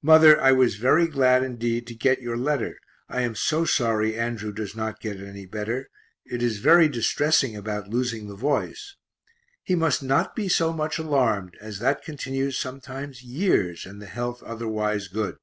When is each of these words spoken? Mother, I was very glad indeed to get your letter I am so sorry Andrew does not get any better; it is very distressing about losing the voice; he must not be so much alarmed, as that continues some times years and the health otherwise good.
Mother, 0.00 0.40
I 0.40 0.50
was 0.52 0.76
very 0.76 1.06
glad 1.06 1.42
indeed 1.42 1.86
to 1.88 1.94
get 1.94 2.22
your 2.22 2.38
letter 2.38 2.78
I 3.06 3.20
am 3.20 3.34
so 3.34 3.66
sorry 3.66 4.18
Andrew 4.18 4.50
does 4.50 4.74
not 4.74 4.98
get 4.98 5.20
any 5.20 5.44
better; 5.44 5.90
it 6.24 6.42
is 6.42 6.56
very 6.56 6.88
distressing 6.88 7.54
about 7.54 7.86
losing 7.90 8.28
the 8.28 8.34
voice; 8.34 8.96
he 9.62 9.74
must 9.74 10.02
not 10.02 10.34
be 10.34 10.48
so 10.48 10.72
much 10.72 10.96
alarmed, 10.96 11.54
as 11.60 11.80
that 11.80 12.00
continues 12.02 12.58
some 12.58 12.80
times 12.80 13.22
years 13.22 13.84
and 13.84 14.00
the 14.00 14.06
health 14.06 14.42
otherwise 14.42 15.06
good. 15.06 15.36